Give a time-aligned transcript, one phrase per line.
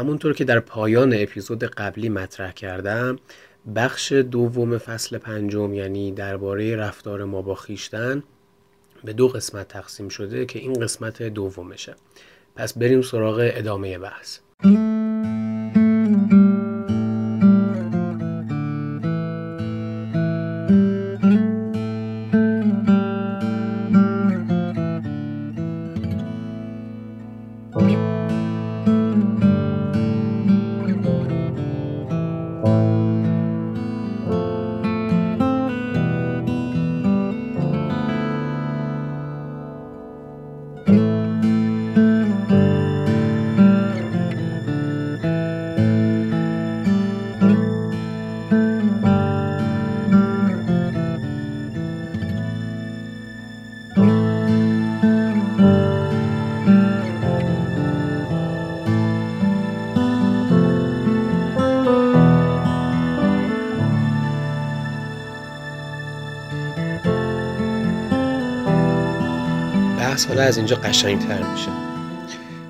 [0.00, 3.18] همونطور که در پایان اپیزود قبلی مطرح کردم
[3.76, 8.22] بخش دوم فصل پنجم یعنی درباره رفتار ما با خیشتن
[9.04, 11.94] به دو قسمت تقسیم شده که این قسمت دومشه.
[12.56, 14.38] پس بریم سراغ ادامه بحث.
[70.42, 71.70] از اینجا قشنگتر میشه.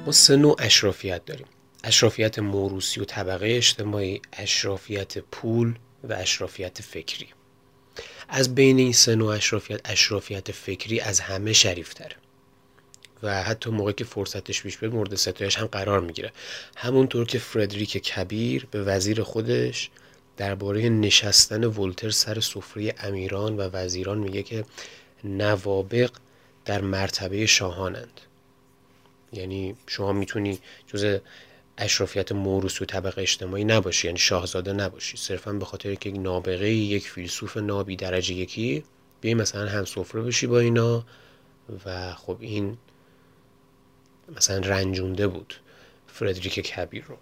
[0.06, 1.46] ما سه نوع اشرافیت داریم.
[1.84, 5.74] اشرافیت موروسی و طبقه اجتماعی اشرافیت پول
[6.08, 7.28] و اشرافیت فکری.
[8.28, 12.16] از بین این سه نوع اشرافیت اشرافیت فکری از همه شریفتره.
[13.22, 16.32] و حتی موقعی که فرصتش پیش بیاد مورد ستایش هم قرار می‌گیره.
[16.76, 19.90] همونطور که فردریک کبیر به وزیر خودش
[20.36, 24.64] درباره نشستن ولتر سر سفره امیران و وزیران میگه که
[25.24, 26.10] نوابق
[26.70, 28.20] در مرتبه شاهانند.
[29.32, 31.18] یعنی شما می‌تونی جز
[31.78, 35.16] اشرافیت موروث و طبقه اجتماعی نباشی یعنی شاهزاده نباشی.
[35.16, 38.84] صرفا به خاطر که یک نابغه یک فیلسوف نابی درجه یکی
[39.20, 41.04] بیای مثلا هم سفره بشی با اینا
[41.84, 42.78] و خب این
[44.36, 45.54] مثلا رنجونده بود
[46.06, 47.16] فردریک کبیر رو.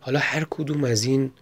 [0.00, 1.32] حالا هر کدوم از این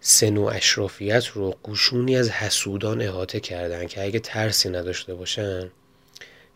[0.00, 5.70] سه اشرافیت رو قشونی از حسودان احاطه کردن که اگه ترسی نداشته باشن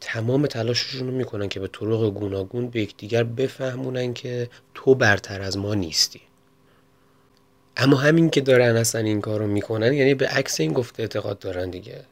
[0.01, 5.59] تمام تلاششون رو می‌کنن که به طرق گوناگون به یکدیگر بفهمونن که تو برتر از
[5.59, 6.21] ما نیستی.
[7.77, 11.39] اما همین که دارن اصلا این کار رو می‌کنن یعنی به عکس این گفته اعتقاد
[11.39, 12.05] دارن دیگه.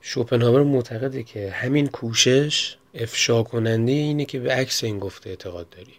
[0.00, 5.94] شوپنهاور معتقده که همین کوشش افشا کننده اینه که به عکس این گفته اعتقاد داری.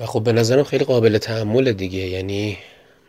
[0.00, 2.58] و خب به نظرم خیلی قابل تحمل دیگه یعنی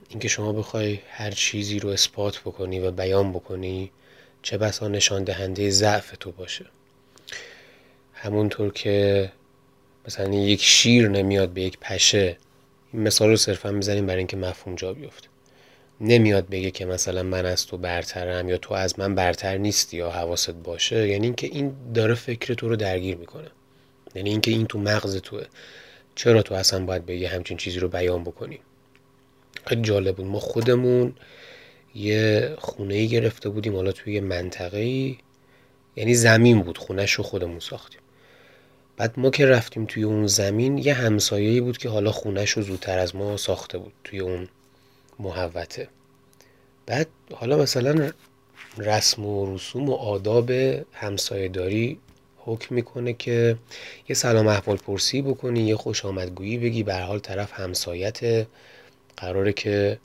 [0.10, 3.92] اینکه شما بخوای هر چیزی رو اثبات بکنی و بیان بکنی
[4.42, 6.66] چه بسا نشان دهنده ضعف تو باشه.
[8.14, 9.32] همونطور که
[10.08, 12.38] مثلا یک شیر نمیاد به یک پشه
[12.94, 15.28] این مثال رو صرفا می‌زنیم برای اینکه مفهوم جا بیفته.
[16.02, 20.12] نمیاد بگه که مثلا من از تو برترم یا تو از من برتر نیستی یا
[20.12, 21.08] حواست باشه.
[21.08, 23.48] یعنی اینکه این داره فکر تو رو درگیر می‌کنه.
[24.16, 25.46] یعنی اینکه این تو مغز توه.
[26.16, 28.60] چرا تو اصلا باید به یه همچین چیزی رو بیان بکنی؟
[29.66, 30.26] خیلی جالب بود.
[30.26, 31.14] ما خودمون
[31.96, 35.18] یه خونه ای گرفته بودیم حالا توی یه منطقه ای
[35.96, 38.02] یعنی زمین بود خونش رو خودمون ساختیم.
[38.98, 43.00] بعد ما که رفتیم توی اون زمین یه همسایه‌ای بود که حالا خونش رو زودتر
[43.00, 44.48] از ما ساخته بود توی اون
[45.20, 45.88] محوته
[46.86, 48.12] بعد حالا مثلا
[48.78, 50.52] رسم و رسوم و آداب
[50.94, 52.00] همسایه داری
[52.38, 53.58] حکم می‌کنه که
[54.10, 58.48] یه سلام احوال پرسی بکنی یه خوش آمدگویی بگی به حال طرف همسایت.
[59.18, 60.00] قراره که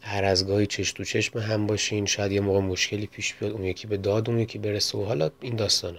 [0.00, 3.64] هر از گاهی چش تو چشم هم باشین شاید یه موقع مشکلی پیش بیاد اون
[3.64, 5.98] یکی به داد اون یکی برسه و حالا این داستانا.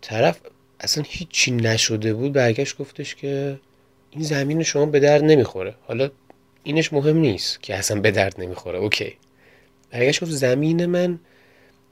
[0.00, 0.40] طرف
[0.80, 3.58] اصلا هیچی نشده بود برگشت گفتش که
[4.10, 5.74] این زمین شما به درد نمی‌خوره.
[5.86, 6.10] حالا
[6.62, 8.78] اینش مهم نیست که اصلا به درد نمی‌خوره.
[8.78, 9.16] اوکی.
[9.90, 11.18] برگشت گفت زمین من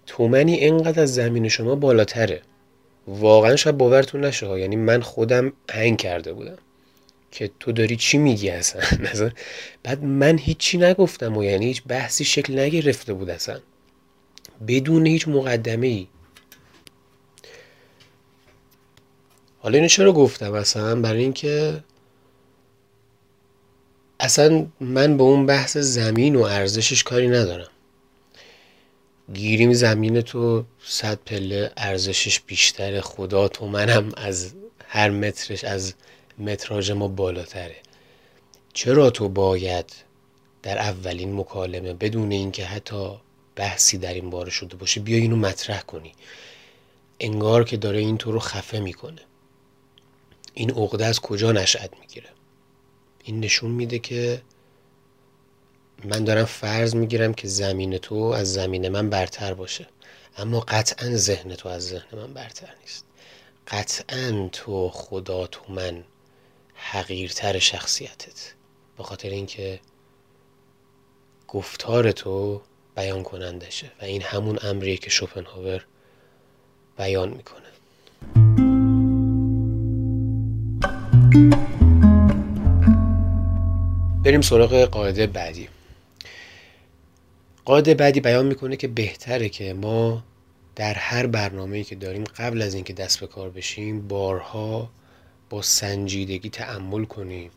[0.07, 2.43] تومنی اینقدر از زمین شما بالاتره.
[3.07, 6.59] واقعا شاید باورتون نشه یعنی من خودم هنگ کرده بودم.
[7.35, 9.31] که تو داری چی میگی اصلا؟
[9.83, 13.61] بعد من هیچی نگفتم و یعنی هیچ بحثی شکل نگرفته بود اصلا.
[14.69, 16.07] بدون هیچ مقدمه ای
[19.59, 21.85] حالا اینو چرا گفتم اصلا؟ برای اینکه
[24.21, 27.71] اصلا من به اون بحث زمین و ارزشش کاری ندارم.
[29.33, 34.55] گیریم زمین تو صد پله ارزشش بیشتر خدا تو منم از
[34.89, 35.95] هر مترش از
[36.39, 37.77] متراژ ما بالاتره.
[38.73, 39.93] چرا تو باید
[40.63, 43.11] در اولین مکالمه بدون اینکه حتی
[43.57, 46.13] بحثی در این باره شده باشه بیا اینو مطرح کنی؟
[47.21, 49.21] انگار که داره این تو رو خفه می‌کنه.
[50.55, 52.29] این عقده از کجا نشأت می‌گیره؟
[53.25, 54.43] این نشون میده که
[56.05, 59.87] من دارم فرض می‌گیرم که زمین تو از زمین من برتر باشه.
[60.37, 63.05] اما قطعا ذهن تو از ذهن من برتر نیست.
[63.69, 66.05] قطعا تو خدا تو من
[66.87, 68.55] حقیرتر شخصیتت.
[68.97, 69.81] به خاطر اینکه
[71.49, 72.61] گفتار تو
[72.97, 75.85] بیان کنندشه و این همون امریه که شوپنهاور
[76.97, 77.65] بیان می‌کنه.
[84.25, 85.69] بریم سراغ قاعده بعدی.
[87.65, 90.25] قاعده بعدی بیان می‌کنه که بهتره که ما
[90.77, 94.91] در هر برنامه‌ای که داریم قبل از اینکه دست به کار بشیم بارها
[95.51, 97.51] با سنجیدگی تعمل کنیم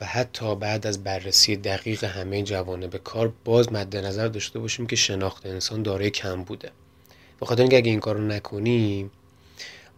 [0.00, 4.96] و حتی بعد از بررسی دقیق همه جوانب کار باز مد نظر داشته باشیم که
[4.96, 6.70] شناخت انسان دارای کم بوده.
[7.40, 9.10] به خاطر اینکه اگه این کار رو نکنیم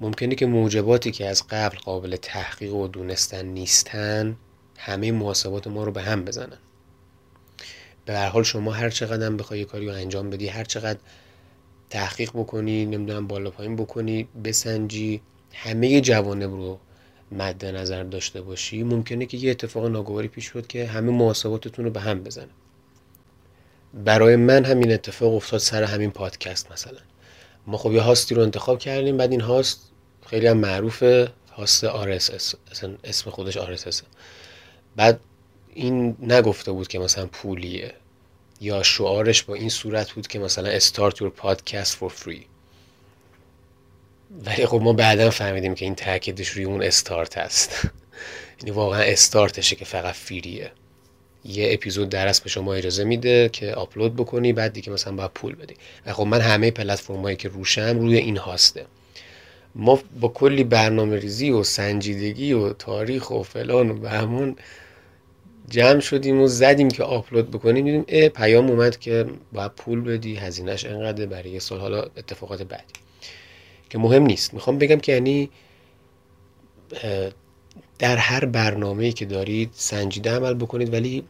[0.01, 4.37] ممکنه که موجباتی که از قبل قابل تحقیق و دونستن نیستن
[4.79, 6.59] همه محاسبات ما رو به هم بزنن.
[8.05, 10.99] به هر حال شما هر چقدر بخوای کاری رو انجام بدی هر چقدر
[11.91, 15.21] تحقیق بکنی نمی‌دونم بالا پایین بکنی بسنجی
[15.53, 16.79] همه جوانب رو
[17.33, 21.91] مد نظر داشته باشی ممکنه که یه اتفاق ناگواری پیش بیاد که همه محاسباتتون رو
[21.91, 22.49] به هم بزنه.
[23.95, 26.99] برای من همین اتفاق افتاد سر همین پادکست مثلا.
[27.67, 29.81] ما خب یه هاستی رو انتخاب کردیم بعد این هاست
[30.27, 32.57] خیلی هم معروفه هاست RSS
[33.05, 34.03] اسم خودش RSS
[34.97, 35.21] بعد
[35.75, 37.95] این نگفته بود که مثلا پولیه
[38.61, 42.56] یا شعارش با این صورت بود که مثلا start your podcast for free.
[44.45, 47.71] ولی خب ما بعدا فهمیدیم که این تاکیدش روی اون استارت هست
[48.61, 50.71] یعنی واقعا استارتشه که فقط فریه
[51.49, 55.55] یه اپیزود درس به شما اجازه میده که آپلود بکنی بعد دیگه مثلا باید پول
[55.55, 55.75] بدی.
[56.07, 58.87] و خب من همه پلتفرمایی که روشم روی این هاسته.
[59.75, 64.57] ما با کلی برنامه ریزی و سنجیدگی و تاریخ و فلان و همون
[65.69, 67.85] جمع شدیم و زدیم که آپلود بکنیم.
[67.85, 71.81] دیدیم پیام اومد که باید پول بدی هزینهش انقدر برای یه سال.
[71.81, 73.06] حالا اتفاقات بعدی.
[73.91, 74.55] که مهم نیست.
[74.55, 75.51] می‌خوام بگم که یعنی
[77.99, 81.25] در هر برنامه‌ای که دارید سنجیده عمل بکنید ولی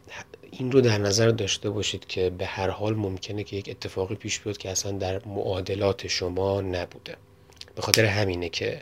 [0.51, 4.39] این رو در نظر داشته باشید که به هر حال ممکنه که یک اتفاقی پیش
[4.39, 7.15] بیاد که اصلا در معادلات شما نبوده.
[7.75, 8.81] به خاطر همینه که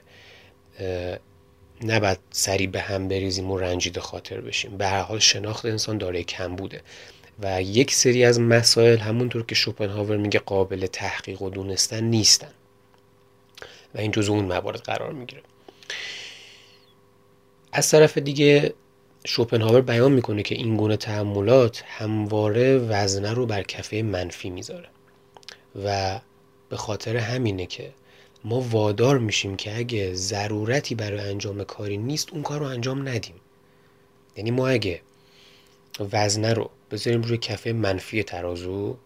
[1.84, 4.78] نباید سری به هم بریزیم و رنجیده خاطر بشیم.
[4.78, 6.82] به هر حال شناخت انسان داره کم بوده
[7.40, 12.52] و یک سری از مسائل همونطور که شوپنهاور میگه قابل تحقیق و دونستن نیستن.
[13.96, 15.42] و این جزو اون موارد قرار می‌گیره.
[17.72, 18.74] از طرف دیگه
[19.26, 24.90] شوپنهاور بیان می‌کنه که این گونه تحملات همواره وزنه رو بر کفه منفی می‌ذاره
[25.86, 26.20] و
[26.70, 27.94] به خاطر همینه که
[28.44, 33.36] ما وادار میشیم که اگه ضرورتی برای انجام کاری نیست اون کار رو انجام ندیم.
[34.36, 35.02] یعنی ما اگه
[36.12, 38.98] وزنه رو بذاریم روی کفه منفی ترازو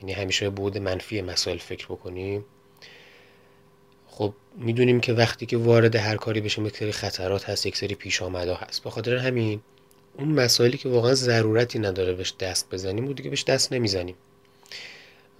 [0.00, 2.44] یعنی همیشه بود منفی مسائل فکر بکنیم
[4.14, 7.94] خب می‌دونیم که وقتی که وارد هر کاری بشیم یک سری خطرات هست یک سری
[7.94, 8.84] پیش آمده هست.
[8.84, 9.60] به خاطر همین
[10.18, 14.14] اون مسائلی که واقعا ضرورتی نداره بهش دست بزنیم و دیگه بهش دست نمی‌زنیم.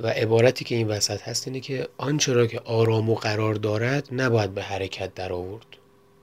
[0.01, 4.09] و عبارتی که این وسط هست اینه که آنچه را که آرام و قرار دارد
[4.13, 5.67] نباید به حرکت در آورد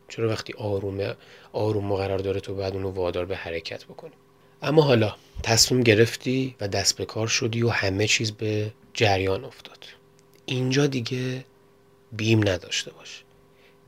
[0.10, 1.16] چرا وقتی آروم
[1.54, 4.13] آروم و قرار داره تو بعد اونو وادار به حرکت بکنی؟
[4.62, 9.86] اما حالا تصمیم گرفتی و دست به کار شدی و همه چیز به جریان افتاد.
[10.45, 11.45] اینجا دیگه
[12.11, 13.23] بیم نداشته باش.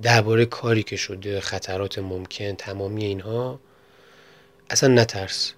[0.01, 3.59] درباره کاری که شده خطرات ممکن تمامی اینها
[4.69, 5.53] اصلا نترس.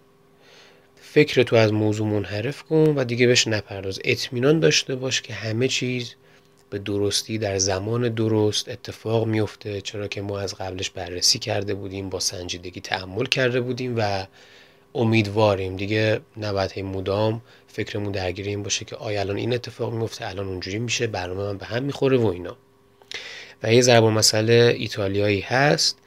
[0.96, 4.00] فکر تو از موضوع منحرف کن و دیگه بهش نپرداز.
[4.03, 6.15] اطمینان داشته باش که همه چیز
[6.70, 12.10] به درستی در زمان درست اتفاق میفته چرا که ما از قبلش بررسی کرده بودیم
[12.10, 14.25] با سنجیدگی تحمل کرده بودیم و
[14.96, 15.75] امیدواریم.
[15.75, 17.41] دیگه نباید مدام
[17.74, 21.58] فکرمون درگیر این باشه که آیا الان این اتفاق میفته الان اونجوری میشه برنامه من
[21.58, 22.58] به هم می‌خوره و اینا.
[23.63, 25.98] و یه ضرب مسئله ایتالیایی هست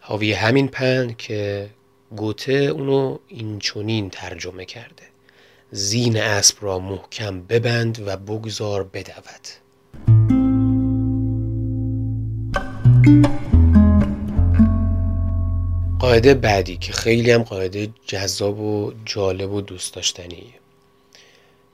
[0.00, 1.70] حاوی همین پند که
[2.16, 5.02] گوته اونو این چونین ترجمه کرده.
[5.70, 9.46] زین اسب را محکم ببند و بگذار بدود.
[15.98, 20.61] قاعده بعدی که خیلی هم قاعده جذاب و جالب و دوست داشتنیه.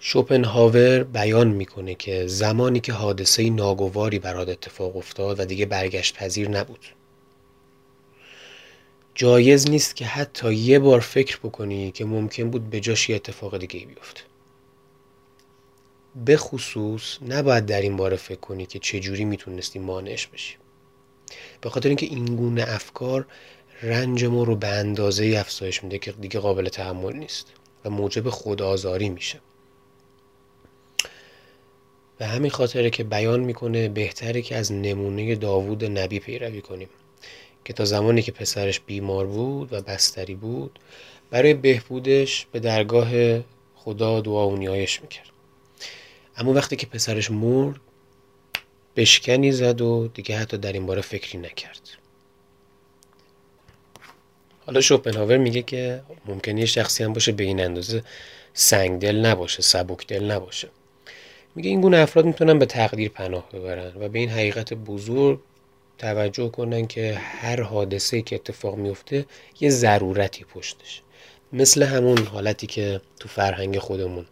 [0.01, 6.49] شوپنهاور بیان می‌کنه که زمانی که حادثه ناگواری برات اتفاق افتاد و دیگه برگشت پذیر
[6.49, 6.87] نبود.
[9.15, 13.59] جایز نیست که حتی یه بار فکر بکنی که ممکن بود به جاش یه اتفاق
[13.59, 14.21] دیگه بیفته.
[16.25, 20.57] به خصوص نباید در این باره فکر کنی که چجوری می‌تونستی مانعش بشی.
[21.61, 23.27] به خاطر اینکه این گونه افکار
[23.83, 27.47] رنج ما رو به اندازه افزایش میده که دیگه قابل تحمل نیست
[27.85, 29.41] و موجب خودآزاری میشه.
[32.21, 36.89] و همین خاطره که بیان می‌کنه بهتره که از نمونه داوود نبی پیروی کنیم.
[37.65, 40.79] که تا زمانی که پسرش بیمار بود و بستری بود
[41.31, 43.41] برای بهبودش به درگاه
[43.75, 45.29] خدا دعا و نیایش می‌کرد.
[46.37, 47.81] اما وقتی که پسرش مرد
[48.97, 51.81] بشکنی زد و دیگه حتی در این باره فکری نکرد.
[54.67, 58.03] حالا شوپنهاور میگه که ممکنه شخصی هم باشه به این اندازه
[58.55, 60.69] سنگدل نباشه سبکدل نباشه.
[61.55, 65.41] میگه این گونه افراد می‌تونن به تقدیر پناه ببرن و به این حقیقت بزرگ
[65.99, 69.27] توجه کنن که هر حادثه که اتفاق میفته
[69.61, 71.03] یه ضرورتی پشتش.
[71.53, 74.27] مثل همون حالتی که تو فرهنگ خودمون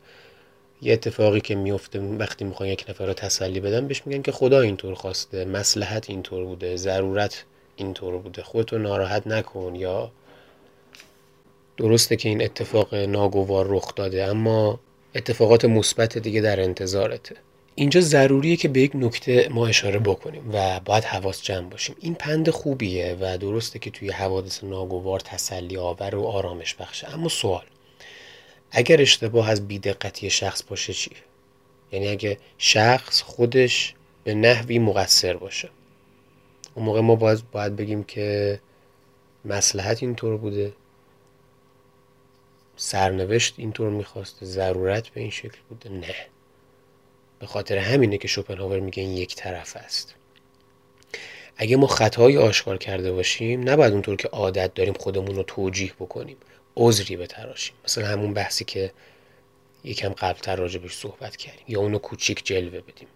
[0.83, 4.61] یه اتفاقی که میفته وقتی می‌خوان یک نفر رو تسلی بدن بهش میگن که خدا
[4.61, 7.45] اینطور خواسته مسلحت اینطور بوده ضرورت
[7.77, 10.13] اینطور بوده خودتو ناراحت نکن یا
[11.77, 14.81] درسته که این اتفاق ناگوار رخ داده اما
[15.15, 17.37] اتفاقات مثبت دیگه در انتظارته.
[17.75, 21.97] اینجا ضروریه که به یک نکته ما اشاره بکنیم و باید حواس جمع باشیم.
[22.01, 27.15] این پند خوبیه و درسته که توی حوادث ناگوار تسلی آور و آرامش بخشه.
[27.15, 27.65] اما سوال
[28.71, 31.11] اگر اشتباه از بیدقتی شخص باشه چی؟
[31.93, 33.95] یعنی اگه شخص خودش
[34.25, 35.69] به نحوی مقصر باشه.
[36.75, 38.61] اون موقع ما باید, باید بگیم که
[39.45, 40.73] مسلحت اینطور بوده.
[42.77, 46.15] سرنوشت اینطور می‌خواسته ضرورت به این شکل بوده نه.
[47.39, 50.15] به خاطر همینه که شوپنهاور میگه این یک طرف است.
[51.57, 56.37] اگه ما خطایی آشکار کرده باشیم نباید اونطور که عادت داریم خودمون رو توجیه بکنیم.
[56.77, 57.75] عذری بتراشیم.
[57.85, 58.93] مثلا همون بحثی که
[59.85, 61.65] یکم قبلتر راجبش صحبت کردیم.
[61.69, 63.09] یا اونو کوچیک جلوه بدیم.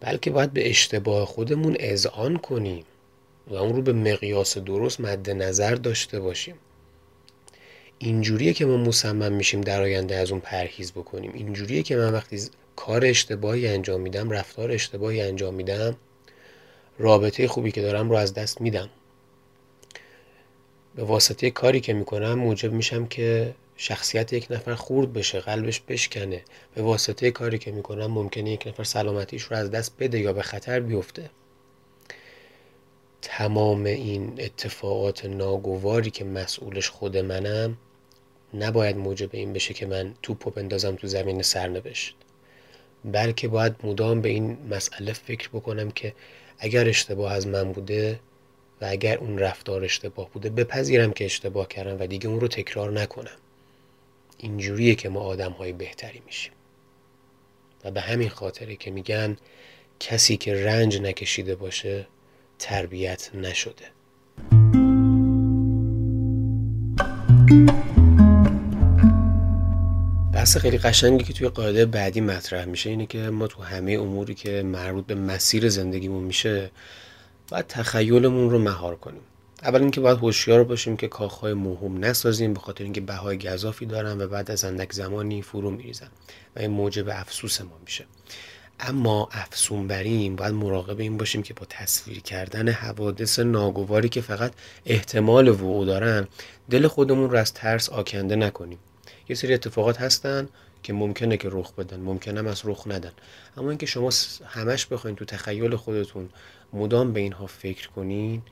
[0.00, 2.84] بلکه باید به اشتباه خودمون اذعان کنیم
[3.46, 6.54] و اون رو به مقیاس درست مد نظر داشته باشیم.
[8.02, 11.32] اینجوریه که ما مصمم میشیم در آینده از اون پرهیز بکنیم.
[11.34, 12.40] اینجوریه که من وقتی
[12.76, 15.96] کار اشتباهی انجام میدم رفتار اشتباهی انجام میدم
[16.98, 18.90] رابطه خوبی که دارم رو از دست میدم.
[20.94, 26.42] به واسطه کاری که می‌کنم موجب میشم که شخصیت یک نفر خورد بشه قلبش بشکنه.
[26.74, 30.42] به واسطه کاری که می‌کنم ممکنه یک نفر سلامتیش رو از دست بده یا به
[30.42, 31.30] خطر بیفته.
[33.22, 37.76] تمام این اتفاقات ناگواری که مسئولش خود منم
[38.54, 42.14] نباید موجب این بشه که من توپو بندازم تو زمین سرنوشت.
[43.04, 46.14] بلکه باید مدام به این مسئله فکر بکنم که
[46.58, 48.20] اگر اشتباه از من بوده
[48.80, 52.92] و اگر اون رفتار اشتباه بوده بپذیرم که اشتباه کردم و دیگه اون رو تکرار
[52.92, 53.36] نکنم.
[54.38, 56.52] اینجوریه که ما آدم های بهتری میشیم.
[57.84, 59.36] و به همین خاطره که میگن
[60.00, 62.06] کسی که رنج نکشیده باشه
[62.58, 63.84] تربیت نشده.
[70.42, 74.34] بحث خیلی قشنگی که توی قاعده بعدی مطرح میشه اینه که ما تو همه اموری
[74.34, 76.70] که مربوط به مسیر زندگیمون میشه
[77.48, 79.20] باید تخیلمون رو مهار کنیم.
[79.62, 84.20] اول اینکه باید هوشیار باشیم که کاخهای موهوم نسازیم به خاطر اینکه بهای گذافی دارن
[84.20, 86.08] و بعد از اندک زمانی فرو میریزن
[86.56, 88.04] و این موجب افسوس ما میشه.
[88.80, 94.52] اما افسون بریم باید مراقب این باشیم که با تصویر کردن حوادث ناگواری که فقط
[94.86, 96.28] احتمال وقوع دارن
[96.70, 98.78] دل خودمون رو از ترس آکنده نکنیم.
[99.32, 100.48] یه سری اتفاقات هستن
[100.82, 103.12] که ممکنه که رخ بدن ممکنه هم از رخ ندن.
[103.56, 104.10] اما اینکه شما
[104.44, 106.28] همش بخواین تو تخیل خودتون
[106.72, 108.42] مدام به اینها فکر کنین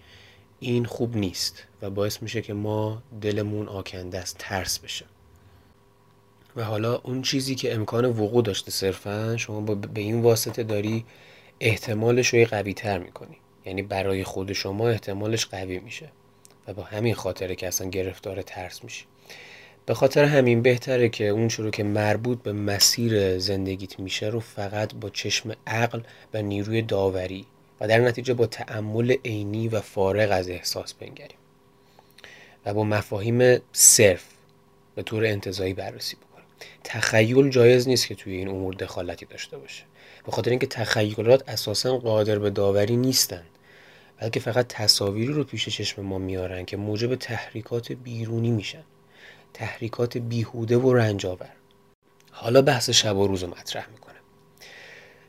[0.61, 5.05] این خوب نیست و باعث میشه که ما دلمون آکنده از ترس بشه.
[6.57, 11.05] و حالا اون چیزی که امکان وقوع داشته صرفا شما به این واسطه داری
[11.61, 13.37] احتمالش رو قوی تر می‌کنی.
[13.67, 16.09] یعنی برای خود شما احتمالش قوی میشه.
[16.67, 19.05] و با همین خاطره که اصلا گرفتار ترس میشی.
[19.87, 24.95] به خاطر همین بهتره که اون رو که مربوط به مسیر زندگیت میشه رو فقط
[24.95, 26.01] با چشم عقل
[26.35, 27.47] و نیروی داوری
[27.81, 31.37] و در نتیجه با تعمل عینی و فارغ از احساس بنگریم
[32.67, 34.25] و با مفاهیم صرف
[34.95, 36.47] به طور انتظایی بررسی بکنیم.
[36.85, 39.85] تخیل جایز نیست که توی این امور دخالتی داشته باشه.
[40.27, 43.43] به خاطر اینکه تخیلات اساسا قادر به داوری نیستن
[44.21, 48.83] بلکه فقط تصاویری رو پیش چشم ما میارن که موجب تحریکات بیرونی میشن.
[49.55, 51.51] تحریکات بیهوده و رنجاور
[52.31, 54.15] حالا بحث شب و روز رو مطرح می‌کنه.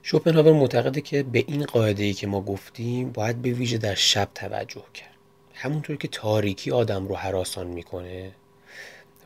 [0.03, 4.29] شوپنهاور معتقده که به این قاعده ای که ما گفتیم باید به ویژه در شب
[4.35, 5.15] توجه کرد.
[5.53, 8.31] همونطور که تاریکی آدم رو حراسان می‌کنه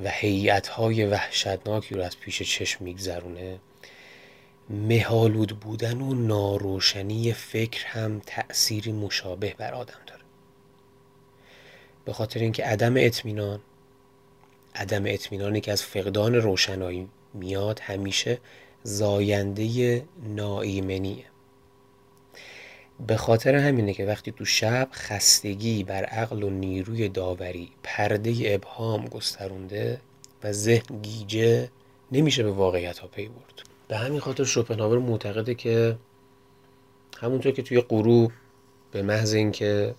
[0.04, 3.60] و هیئت های وحشتناکی رو از پیش چشم میگذرونه
[4.70, 10.22] مهالود بودن و ناروشنی فکر هم تأثیری مشابه بر آدم داره.
[12.06, 13.60] به خاطر اینکه عدم اطمینان
[14.76, 18.40] عدم اطمینانی که از فقدان روشنایی میاد همیشه
[18.84, 21.26] زاینده ناایمنیه.
[23.08, 29.06] به خاطر همینه که وقتی تو شب خستگی بر عقل و نیروی داوری پرده ابهام
[29.06, 30.02] گسترونده
[30.44, 31.70] و ذهن گیجه
[32.12, 33.64] نمیشه به واقعیت ها پی برد.
[33.88, 35.98] به همین خاطر شوپنهاور معتقده که
[37.18, 38.32] همونطور که توی غروب
[38.92, 39.96] به محض اینکه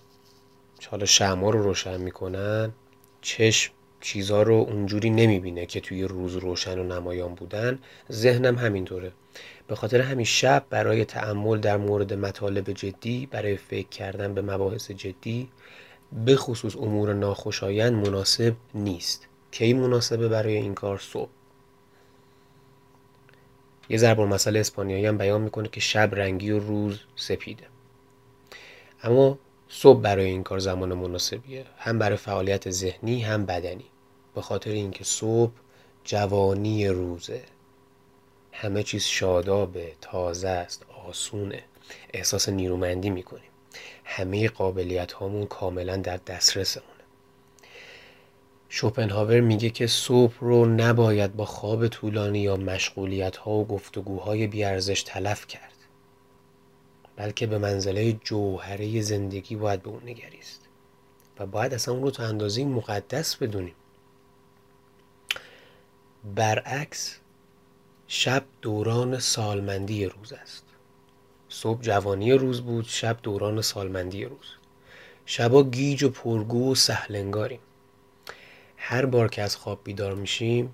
[0.89, 2.71] حالا شما رو روشن می‌کنن
[3.21, 7.79] چشم چیزا رو اونجوری نمی‌بینه که توی روز روشن و نمایان بودن.
[8.11, 9.11] ذهنم همینطوره.
[9.67, 14.91] به خاطر همین شب برای تعمل در مورد مطالب جدی برای فکر کردن به مباحث
[14.91, 15.49] جدی
[16.25, 19.27] به خصوص امور ناخوشایند مناسب نیست.
[19.51, 21.29] کی مناسبه برای این کار؟ صبح.
[23.89, 27.63] یه ضرب مسئله اسپانیایی هم بیان می‌کنه که شب رنگی و روز سپیده.
[29.03, 29.39] اما
[29.69, 33.85] صبح برای این کار زمان مناسبیه هم برای فعالیت ذهنی هم بدنی.
[34.35, 35.51] به خاطر اینکه صبح
[36.03, 37.41] جوانی روزه.
[38.51, 41.63] همه چیز شادابه تازه است آسونه.
[42.13, 43.49] احساس نیرومندی می‌کنیم.
[44.03, 46.91] همه قابلیت هامون کاملا در دسترسمونه.
[48.69, 55.03] شوپنهاور میگه که صبح رو نباید با خواب طولانی یا مشغولیت ها و گفتگوهای بیارزش
[55.03, 55.76] تلف کرد.
[57.17, 60.61] بلکه به منزله جوهره زندگی باید به اون نگریست.
[61.39, 63.75] و باید اصلا اون رو تا اندازه مقدس بدونیم.
[66.35, 67.17] برعکس
[68.07, 70.63] شب دوران سالمندی روز است.
[71.49, 74.47] صبح جوانی روز بود شب دوران سالمندی روز.
[75.25, 77.59] شبا گیج و پرگو و سهلنگاریم.
[78.77, 80.73] هر بار که از خواب بیدار میشیم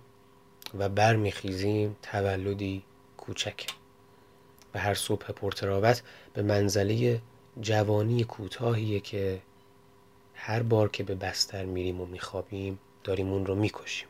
[0.78, 2.84] و برمیخیزیم تولدی
[3.18, 3.68] کوچکه.
[4.74, 7.20] و هر صبح پرتراوت به منزله
[7.62, 9.40] جوانی کوتاهیه که
[10.34, 14.08] هر بار که به بستر میریم و میخوابیم داریم اون رو می‌کشیم.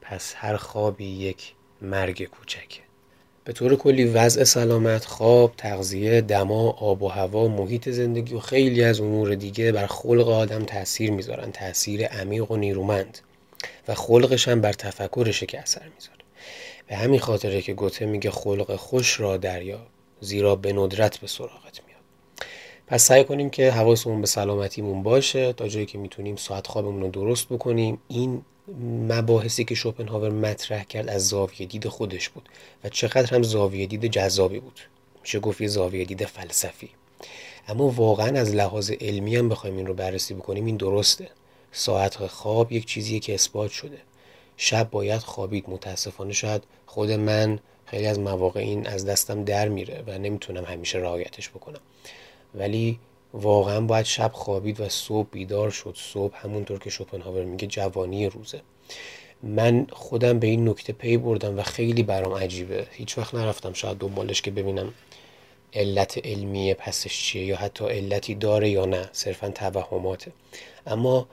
[0.00, 2.80] پس هر خوابی یک مرگ کوچکه.
[3.44, 8.84] به طور کلی وضع سلامت خواب تغذیه دما آب و هوا محیط زندگی و خیلی
[8.84, 11.52] از امور دیگه بر خلق آدم تاثیر می‌ذارن.
[11.52, 13.18] تاثیر عمیق و نیرومند.
[13.88, 16.18] و خلقش هم بر تفکرشه که اثر می‌ذاره.
[16.86, 19.86] به همین خاطره که گوته میگه خلق خوش را دریا.
[20.24, 22.00] زیرا به ندرت به سراغت میاد.
[22.86, 27.08] پس سعی کنیم که حواسمون به سلامتیمون باشه تا جایی که می‌تونیم ساعت خوابمون رو
[27.08, 27.98] درست بکنیم.
[28.08, 28.42] این
[29.08, 32.48] مباحثی که شوپنهاور مطرح کرد از زاویه دید خودش بود
[32.84, 34.80] و چقدر هم زاویه دید جذابی بود.
[35.22, 36.90] میشه گفت یه زاویه دید فلسفی.
[37.68, 41.28] اما واقعا از لحاظ علمی هم بخوایم این رو بررسی بکنیم این درسته.
[41.72, 43.98] ساعت خواب یک چیزیه که اثبات شده.
[44.56, 45.64] شب باید خوابید.
[45.68, 47.58] متاسفانه شاید خود من
[47.94, 51.80] خیلی از مواقع این از دستم در میره و نمی‌تونم همیشه رعایتش بکنم.
[52.54, 52.98] ولی
[53.34, 55.94] واقعا باید شب خوابید و صبح بیدار شد.
[55.98, 58.60] صبح همونطور که شوپنهاور میگه جوانی روزه.
[59.42, 62.86] من خودم به این نکته پی بردم و خیلی برام عجیبه.
[62.90, 64.94] هیچ وقت نرفتم شاید دنبالش که ببینم
[65.72, 69.08] علت علمی پسش چیه یا حتی علتی داره یا نه.
[69.12, 70.32] صرفا توهماته.
[70.86, 71.28] اما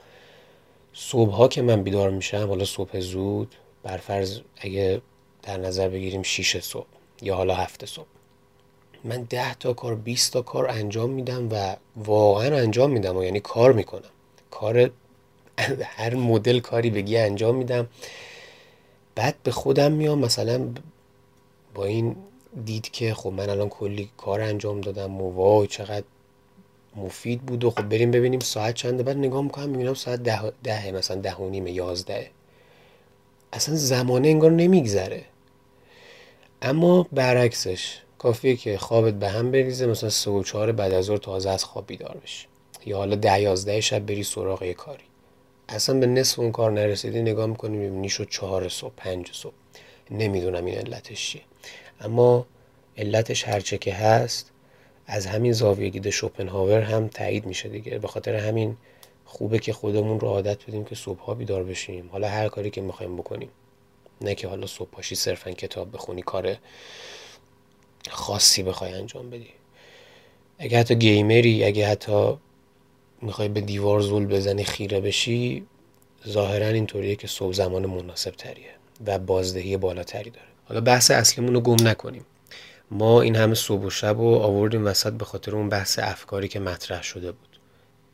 [0.92, 5.00] صبح ها که من بیدار میشم حالا صبح زود برفرض اگه
[5.42, 6.86] در نظر بگیریم 6 صبح
[7.22, 8.06] یا حالا هفته صبح.
[9.04, 13.40] من ده تا کار 20 تا کار انجام میدم و واقعا انجام میدم و یعنی
[13.40, 14.10] کار می‌کنم.
[14.50, 14.90] کار
[15.96, 17.88] هر مدل کاری بگی انجام میدم.
[19.14, 20.68] بعد به خودم میام مثلا
[21.74, 22.16] با این
[22.64, 26.06] دید که خب من الان کلی کار انجام دادم و وای چقدر
[26.96, 29.02] مفید بود و خب بریم ببینیم ساعت چنده.
[29.02, 32.30] بعد نگاه می‌کنم می‌بینم ساعت ده, ده مثلا ده و نیمه یازده.
[33.52, 35.24] اصلا زمانه انگار نمیگذره.
[36.64, 41.16] اما برعکسش کافیه که خوابت به هم بریزه مثلا سه و چهار بعد از ظهر
[41.16, 42.46] تازه از خواب بیدار بشی.
[42.86, 45.04] یا حالا ده یازده شب بری سراغ یه کاری.
[45.68, 49.52] اصلا به نصف اون کار نرسیدی نگاه می‌کنی می‌بینی شد چهار صبح پنج صبح.
[50.10, 51.42] نمی‌دونم این علتش چیه.
[52.00, 52.46] اما
[52.98, 54.50] علتش هرچه که هست
[55.06, 57.98] از همین زاویه دید شوپنهاور هم تایید میشه دیگه.
[57.98, 58.76] به خاطر همین
[59.24, 62.08] خوبه که خودمون رو عادت بدیم که صبحها بیدار بشیم.
[62.12, 63.48] حالا هر کاری که می‌خوایم بکنیم.
[64.22, 66.56] نه که حالا صبح پاشی صرفا کتاب بخونی کار
[68.10, 69.48] خاصی بخوای انجام بدی.
[70.58, 72.34] اگه حتی گیمری اگه حتی
[73.22, 75.66] می‌خوای به دیوار زول بزنی خیره بشی
[76.28, 78.74] ظاهرا اینطوریه که صبح زمان مناسب تریه
[79.06, 80.46] و بازدهی بالاتری داره.
[80.68, 82.26] حالا بحث اصلیمون رو گم نکنیم.
[82.90, 86.60] ما این همه صبح و شب و آوردیم وسط به خاطر اون بحث افکاری که
[86.60, 87.58] مطرح شده بود.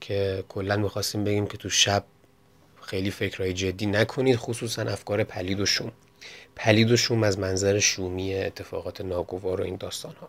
[0.01, 2.05] که کلا می‌خواستیم بگیم که تو شب
[2.89, 5.93] خیلی فکرهای جدی نکنید خصوصا افکار پلید و شوم.
[6.57, 10.29] پلید و شوم از منظر شومی اتفاقات ناگوار و این داستان ها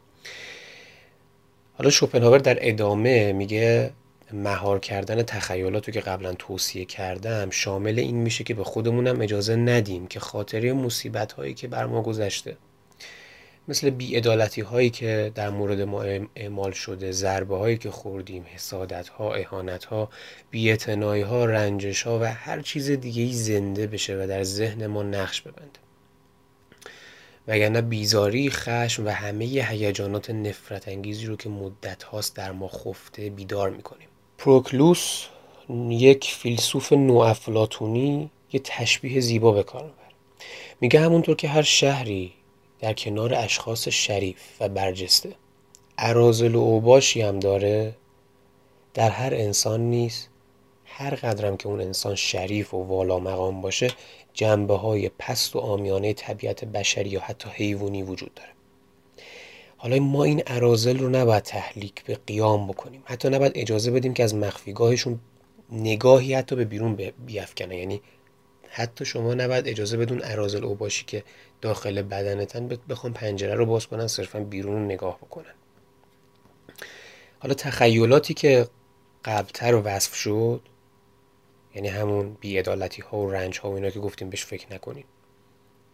[1.74, 3.92] حالا شوپنهاور در ادامه میگه
[4.34, 10.08] مهار کردن تخیلات که قبلا توصیه کردم شامل این میشه که به خودمونم اجازه ندیم
[10.08, 12.58] که خاطره مصیبت هایی که بر ما گذشته
[13.70, 16.04] مثل بیعدالتی هایی که در مورد ما
[16.36, 20.10] اعمال شده ضربه هایی که خوردیم حسادت ها احانت ها
[20.52, 25.04] بیعتنایی ها رنجش ها و هر چیز دیگه ای زنده بشه و در ذهن ما
[25.04, 25.80] نقش ببنده.
[27.48, 33.30] وگرنه بیزاری خشم و همه هیجانات نفرت انگیزی رو که مدت هاست در ما خفته
[33.30, 34.08] بیدار می‌کنیم.
[34.38, 35.26] پروکلوس
[35.90, 39.92] یک فیلسوف نوافلاتونی یه تشبیه زیبا به کار
[40.82, 42.34] میگه همونطور که هر شهری
[42.80, 45.36] در کنار اشخاص شریف و برجسته.
[45.98, 47.96] عرازل و اوباشی هم داره.
[48.94, 50.30] در هر انسان نیست
[50.86, 53.92] هر قدرم که اون انسان شریف و والا مقام باشه
[54.34, 58.50] جنبه های پست و آمیانه طبیعت بشری یا حتی حیوانی وجود داره.
[59.78, 63.04] حالا ما این عرازل رو نباید تحلیک به قیام بکنیم.
[63.06, 65.20] حتی نباید اجازه بدیم که از مخفیگاهشون
[65.72, 67.78] نگاهی حتی به بیرون بیافکنه.
[67.78, 68.02] یعنی
[68.70, 71.24] حتی شما نباید اجازه بدون عرازل او باشی که
[71.62, 75.54] داخل بدنتن بخوام پنجره رو باز کنن صرفا بیرون رو نگاه بکنن.
[77.40, 78.68] حالا تخیلاتی که
[79.26, 80.62] قبلتر وصف شد
[81.76, 85.06] یعنی همون بیعدالتی ها و رنج ها و اینا که گفتیم بهش فکر نکنیم.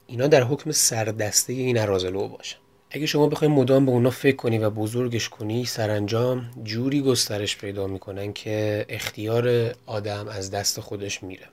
[0.07, 2.57] اینا در حکم سردسته این عرازل او باشن.
[2.89, 7.87] اگه شما بخواید مدام به اونا فکر کنی و بزرگش کنی سرانجام جوری گسترش پیدا
[7.87, 11.47] می‌کنن که اختیار آدم از دست خودش میره.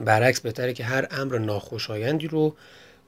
[0.00, 2.56] برعکس بهتره که هر امر ناخوشایندی رو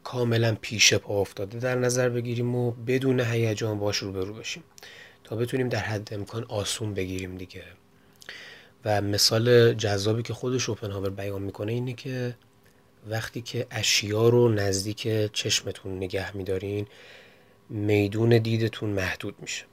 [0.05, 4.65] کاملا پیش پا افتاده در نظر بگیریم و بدون هیجان باش رو برو بشیم.
[5.25, 7.63] تا بتونیم در حد امکان آسون بگیریم دیگه.
[8.85, 12.35] و مثال جذابی که خود شوپنهاور بیان می‌کنه اینه که
[13.09, 16.87] وقتی که اشیا رو نزدیک چشمتون نگه میدارین
[17.71, 19.65] میدون دیدتون محدود میشه.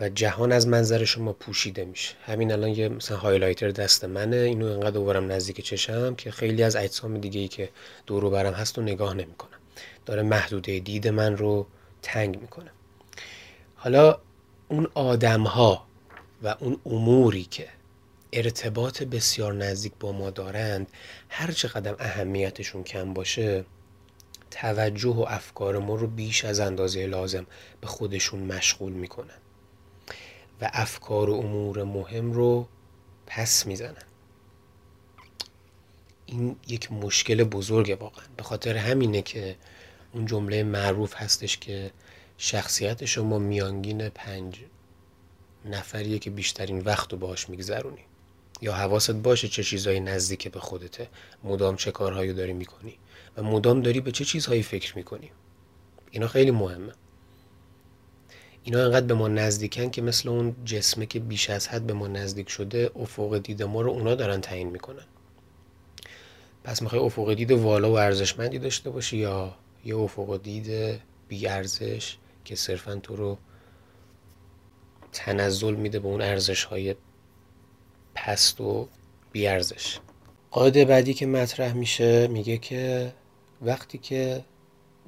[0.00, 2.14] و جهان از منظر شما پوشیده میشه.
[2.26, 4.36] همین الان یه مثلا هایلایتر دست منه.
[4.36, 7.68] اینو انقدر دوبارم نزدیک چشم که خیلی از اجسام دیگه ای که
[8.06, 9.58] دورو برم هست و نگاه نمی‌کنم.
[10.06, 11.66] داره محدوده دید من رو
[12.02, 12.70] تنگ می‌کنه.
[13.74, 14.18] حالا
[14.68, 15.86] اون آدم ها
[16.42, 17.68] و اون اموری که
[18.32, 20.88] ارتباط بسیار نزدیک با ما دارند
[21.28, 23.64] هر چقدر اهمیتشون کم باشه
[24.50, 27.46] توجه و افکار ما رو بیش از اندازه لازم
[27.80, 29.41] به خودشون مشغول می‌کنن.
[30.62, 32.68] و افکار و امور مهم رو
[33.26, 34.04] پس می‌زنن.
[36.26, 38.24] این یک مشکل بزرگه واقعا.
[38.36, 39.56] به خاطر همینه که
[40.12, 41.90] اون جمله معروف هستش که
[42.38, 44.60] شخصیت شما میانگین پنج
[45.64, 48.04] نفریه که بیشترین وقت رو باش میگذرونی.
[48.60, 51.08] یا حواست باشه چه چیزهایی نزدیک به خودته.
[51.44, 52.98] مدام چه کارهایی داری می‌کنی.
[53.36, 55.30] و مدام داری به چه چیزهایی فکر می‌کنی.
[56.10, 56.92] اینا خیلی مهمه.
[58.64, 62.08] اینا انقدر به ما نزدیکن که مثل اون جسمه که بیش از حد به ما
[62.08, 65.04] نزدیک شده افق دید ما رو اونا دارن تعیین می‌کنن.
[66.64, 72.16] پس می‌خوای افق دید والا و ارزشمندی داشته باشی یا یه افق دید بی ارزش
[72.44, 73.38] که صرفا تو رو
[75.12, 76.94] تنزل میده به اون ارزش های
[78.14, 78.88] پست و
[79.32, 79.98] بیارزش.
[80.50, 83.12] قاعده بعدی که مطرح میشه میگه که
[83.62, 84.44] وقتی که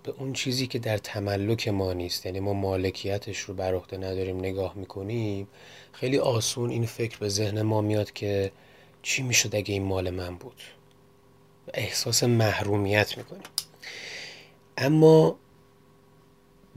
[0.04, 2.26] به اون چیزی که در تملک ما نیست.
[2.26, 5.48] یعنی ما مالکیتش رو بر عهده نداریم نگاه می‌کنیم.
[5.92, 8.52] خیلی آسون این فکر به ذهن ما میاد که
[9.02, 10.62] چی می‌شد اگه این مال من بود؟
[11.74, 13.42] احساس محرومیت می‌کنیم.
[14.78, 15.36] اما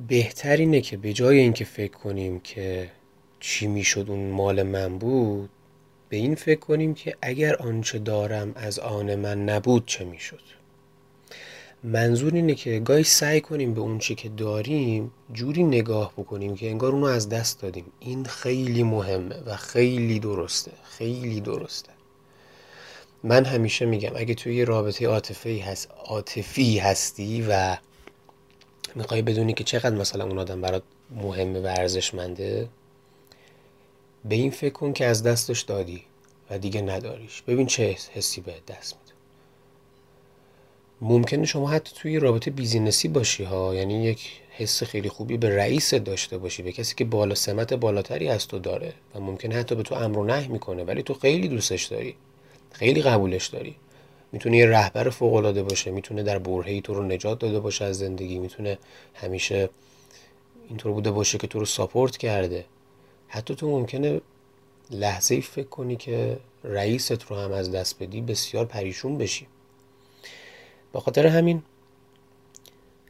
[0.07, 2.91] بهتر اینه که به جای اینکه فکر کنیم که
[3.39, 5.49] چی می‌شد اون مال من بود
[6.09, 10.56] به این فکر کنیم که اگر آنچه دارم از آن من نبود چه می‌شد؟
[11.83, 16.69] منظور اینه که گاهی سعی کنیم به اون چی که داریم جوری نگاه بکنیم که
[16.69, 17.85] انگار اونو از دست دادیم.
[17.99, 21.89] این خیلی مهمه و خیلی درسته خیلی درسته.
[23.23, 27.77] من همیشه میگم اگه توی یه رابطه عاطفی هست عاطفی هستی و
[28.95, 30.83] می‌خوای بدونی که چقدر مثلا اون آدم برات
[31.15, 32.69] مهمه و ارزشمنده
[34.25, 36.03] به این فکر کن که از دستش دادی
[36.49, 37.41] و دیگه نداریش.
[37.41, 39.06] ببین چه حسی به دست میده.
[41.01, 43.75] ممکنه شما حتی توی رابطه بیزینسی باشی ها.
[43.75, 48.27] یعنی یک حس خیلی خوبی به رئیس داشته باشی به کسی که بالا سمت بالاتری
[48.29, 51.47] از تو داره و ممکنه حتی به تو امر و نهی می‌کنه ولی تو خیلی
[51.47, 52.15] دوستش داری
[52.71, 53.75] خیلی قبولش داری.
[54.31, 57.97] می‌تونه یه رهبر فوق العاده باشه می‌تونه در برهه‌ای تو رو نجات داده باشه از
[57.97, 58.77] زندگی می‌تونه
[59.13, 59.69] همیشه
[60.69, 62.65] اینطور بوده باشه که تو رو ساپورت کرده.
[63.27, 64.21] حتی تو ممکنه
[64.91, 69.47] لحظه ای فکر کنی که رئیست رو هم از دست بدی بسیار پریشون بشی.
[70.91, 71.63] با خاطر همین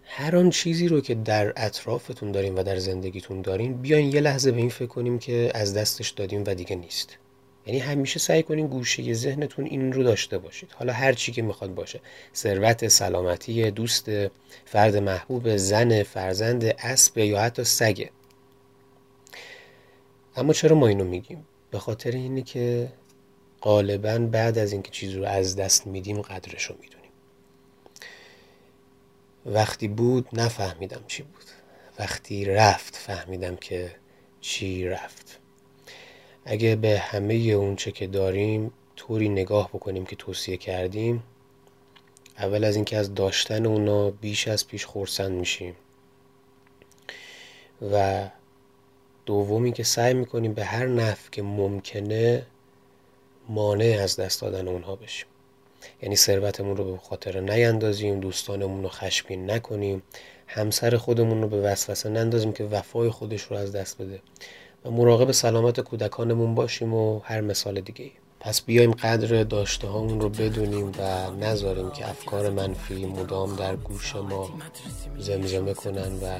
[0.04, 4.52] هر آن چیزی رو که در اطرافتون داریم و در زندگیتون داریم بیاین یه لحظه
[4.52, 7.18] به این فکر کنیم که از دستش دادیم و دیگه نیست.
[7.66, 10.72] یعنی همیشه سعی کنین گوشه ذهنتون این رو داشته باشید.
[10.72, 12.00] حالا هر چی که می‌خواد باشه.
[12.36, 14.10] ثروت سلامتی دوست
[14.66, 18.10] فرد محبوب زن فرزند اسب یا حتی سگه
[20.36, 22.94] اما چرا ما اینو میگیم؟ به خاطر اینه که
[23.62, 26.97] غالبا بعد از اینکه چیزی رو از دست میدیم قدرش رو می‌دونیم.
[29.46, 31.44] وقتی بود نفهمیدم چی بود.
[32.00, 33.96] وقتی رفت فهمیدم که
[34.42, 35.40] چی رفت.
[36.46, 41.24] اگه به همه اون چه که داریم طوری نگاه بکنیم که توصیه کردیم
[42.38, 45.76] اول از اینکه از داشتن اونا بیش از پیش خورسند میشیم.
[47.92, 48.30] و
[49.26, 52.46] دومی که سعی می‌کنیم به هر نفع که ممکنه
[53.50, 55.28] مانع از دست دادن اونها بشیم.
[56.02, 60.04] یعنی ثروتمون رو به خاطر نیندازیم دوستانمون رو خشمگین نکنیم
[60.48, 64.20] همسر خودمون رو به وسوسه نندازیم که وفای خودش رو از دست بده
[64.86, 68.12] و مراقب سلامت کودکانمون باشیم و هر مثال دیگه ای.
[68.48, 74.16] پس بیایم قدر داشته هامون رو بدونیم و نذاریم که افکار منفی مدام در گوش
[74.16, 74.50] ما
[75.20, 76.40] زمزمه کنن و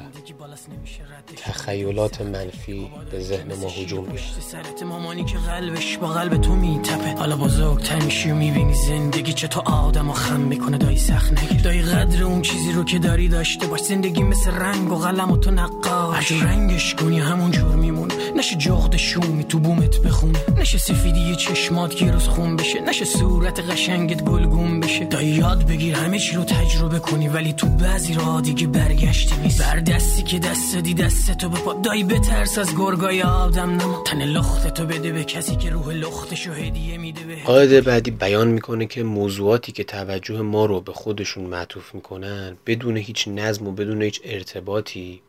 [1.36, 7.14] تخیلات منفی به ذهن ما هجوم بیارن سرت مامانی که قلبش با قلب تو میتپه.
[7.18, 10.78] حالا بزرگتر میشی و می‌بینی زندگی چه تو آدم و خم می‌کنه.
[10.78, 11.60] دایی سخت نگیر.
[11.62, 13.80] دایی قدر اون چیزی رو که داری داشته باش.
[13.80, 16.32] زندگی مثل رنگ و قلم و تو نقاش.
[16.32, 21.97] هر رنگش کنی همون جور میمون نشه جغد شومی تو بومت بخونه نشه سفیدی چشمات
[22.02, 22.80] یه روز خون بشه.
[22.80, 25.04] نشه صورت قشنگت گلگون بشه.
[25.04, 29.62] تا یاد بگیر همه چی رو تجربه کنی ولی تو بعضی را دیگه برگشتی نیست.
[29.62, 34.02] بر دستی که دست دی دست تو بپا دایی بترس از گرگای آدم نما.
[34.06, 38.48] تن لخت تو بده به کسی که روح لختشو هدیه میده به قاعده بعدی بیان
[38.48, 43.72] می‌کنه که موضوعاتی که توجه ما رو به خودشون معطوف می‌کنن بدون هیچ نظم و
[43.72, 45.20] بدون هیچ ارتباطی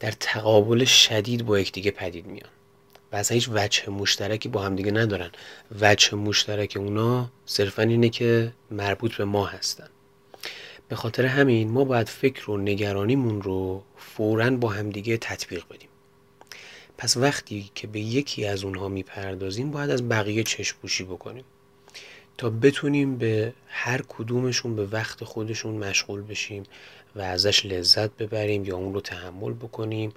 [0.00, 2.50] در تقابل شدید با یکدیگه پدید میان.
[3.12, 5.30] و اصلا هیچ وجه مشترکی با همدیگه ندارن.
[5.80, 9.88] وجه مشترک اونا صرفا اینه که مربوط به ما هستن.
[10.88, 15.88] به خاطر همین ما باید فکر و نگرانیمون رو فورا با همدیگه تطبیق بدیم.
[16.98, 21.44] پس وقتی که به یکی از اونها می‌پردازیم باید از بقیه چشپوشی بکنیم.
[22.38, 26.62] تا بتونیم به هر کدومشون به وقت خودشون مشغول بشیم
[27.16, 30.12] و ازش لذت ببریم یا اون رو تحمل بکنیم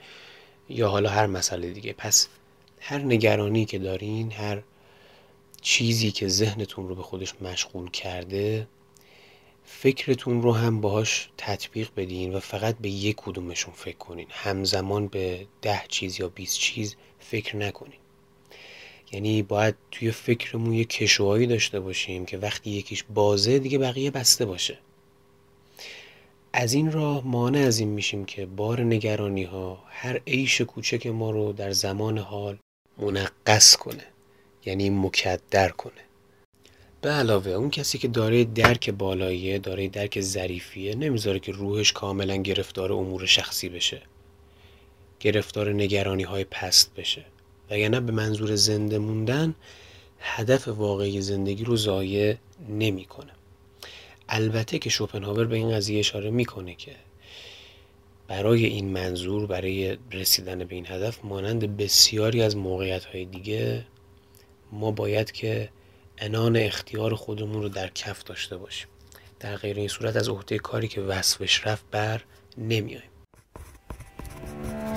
[0.69, 1.93] یا حالا هر مسئله دیگه.
[1.93, 2.27] پس
[2.79, 4.61] هر نگرانی که دارین هر
[5.61, 8.67] چیزی که ذهنتون رو به خودش مشغول کرده
[9.71, 14.27] فکرتون رو هم باهاش تطبیق بدین و فقط به یک کدومشون فکر کنین.
[14.29, 17.99] همزمان به ده چیز یا 20 چیز فکر نکنین.
[19.11, 24.45] یعنی باید توی فکرمون یه کشوهایی داشته باشیم که وقتی یکیش بازه دیگه بقیه بسته
[24.45, 24.77] باشه.
[26.53, 31.31] از این راه مانع از این میشیم که بار نگرانی ها هر عیش کوچک ما
[31.31, 32.57] رو در زمان حال
[32.99, 34.03] منقص کنه.
[34.65, 35.93] یعنی مکدر کنه.
[37.01, 42.35] به علاوه اون کسی که داره درک بالاییه داره درک ظریفیه نمی‌ذاره که روحش کاملا
[42.35, 44.01] گرفتار امور شخصی بشه.
[45.19, 47.25] گرفتار نگرانی های پست بشه.
[47.69, 49.55] وگرنه به منظور زنده موندن
[50.19, 52.35] هدف واقعی زندگی رو ضایع
[52.69, 53.31] نمی‌کنه.
[54.29, 56.95] البته که شوپنهاور به این قضیه اشاره می‌کنه که
[58.29, 63.85] برای این منظور برای رسیدن به این هدف مانند بسیاری از موقعیت های دیگه
[64.71, 65.69] ما باید که
[66.17, 68.87] انان اختیار خودمون رو در کف داشته باشیم.
[69.39, 72.21] در غیر این صورت از عهده کاری که وصفش رفت بر
[72.57, 73.03] نمیایم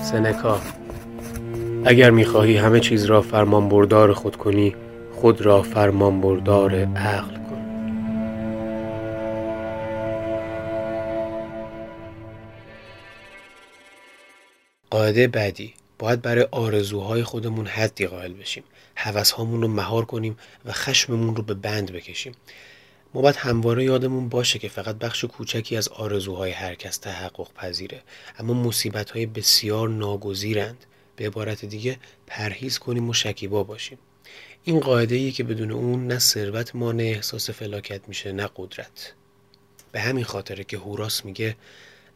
[0.03, 0.61] سنکا
[1.85, 4.75] اگر می‌خواهی همه چیز را فرمان بردار خود کنی
[5.12, 7.41] خود را فرمان بردار عقل
[14.92, 15.74] قاعده بعدی.
[15.98, 18.64] باید برای آرزوهای خودمون حدی قائل بشیم.
[18.96, 22.33] هوسهامون رو مهار کنیم و خشممون رو به بند بکشیم.
[23.14, 28.02] ما باید همواره یادمون باشه که فقط بخش کوچکی از آرزوهای هر کس تحقق پذیره.
[28.38, 30.85] اما مصیبت های بسیار ناگزیرند.
[31.16, 33.98] به عبارت دیگه پرهیز کنیم و شکیبا باشیم.
[34.64, 39.12] این قاعده ای که بدون اون نه ثروت مانع احساس فلاکت میشه نه قدرت.
[39.92, 41.57] به همین خاطره که هوراس میگه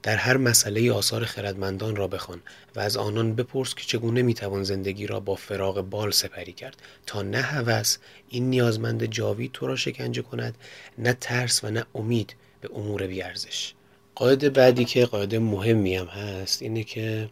[0.07, 2.43] در هر مسئله آثار خردمندان را بخوان
[2.77, 6.83] و از آنان بپرس که چگونه می‌توان زندگی را با فراغ بال سپری کرد.
[7.07, 10.55] تا نه هوس این نیازمند جاوید تو را شکنجه کند
[10.99, 13.73] نه ترس و نه امید به امور بیارزش
[14.15, 17.29] قاعده بعدی که قاعده مهمی هم هست اینه که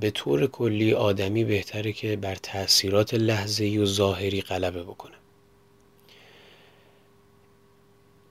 [0.00, 5.14] به طور کلی آدمی بهتره که بر تاثیرات لحظه‌ای و ظاهری غلبه بکنه.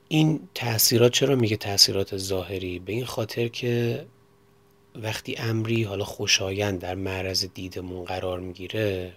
[0.10, 4.06] این تاثیرات چرا میگه تاثیرات ظاهری؟ به این خاطر که
[4.96, 9.13] وقتی امری حالا خوشایند در معرض دیدمون قرار می‌گیره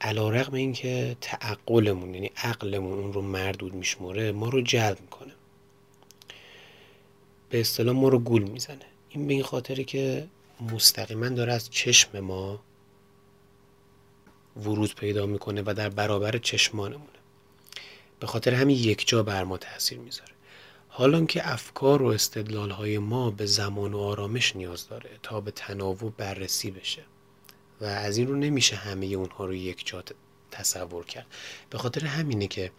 [0.00, 5.32] علا رقم این که تعقلمون یعنی عقلمون اون رو مردود میشموره ما رو جلب می‌کنه.
[7.50, 8.86] به اصطلاح ما رو گول می‌زنه.
[9.08, 10.26] این به این خاطره که
[10.72, 12.60] مستقیما داره از چشم ما
[14.56, 17.21] ورود پیدا می‌کنه و در برابر چشمانمونه.
[18.22, 20.32] به خاطر همین یک جا بر ما تاثیر می‌ذاره.
[20.88, 25.50] حالا که افکار و استدلال های ما به زمان و آرامش نیاز داره تا به
[25.50, 27.02] تناوب بررسی بشه.
[27.80, 30.04] و از این رو نمیشه همه اونها رو یک جا
[30.50, 31.26] تصور کرد.
[31.70, 32.70] به خاطر همینه که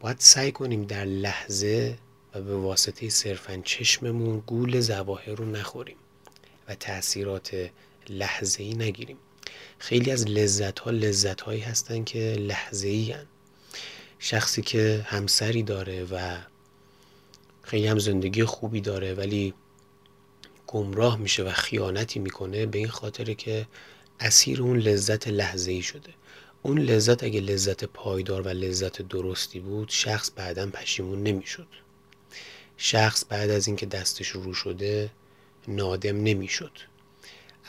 [0.00, 1.98] باید سعی کنیم در لحظه
[2.34, 5.96] و به واسطه صرفا چشممون گول زواهر رو نخوریم
[6.68, 7.70] و تاثیرات
[8.08, 9.18] لحظه ای نگیریم.
[9.78, 13.26] خیلی از لذت ها لذت هایی هستن که لحظه ای هن.
[14.26, 16.38] شخصی که همسری داره و
[17.62, 19.54] خیلی هم زندگی خوبی داره ولی
[20.66, 23.66] گمراه میشه و خیانتی می‌کنه به این خاطر که
[24.20, 26.14] اسیر اون لذت لحظه ای شده.
[26.62, 31.68] اون لذت اگه لذت پایدار و لذت درستی بود شخص بعدا پشیمون نمی‌شد.
[32.76, 35.10] شخص بعد از اینکه دستش رو شده
[35.68, 36.72] نادم نمی‌شد.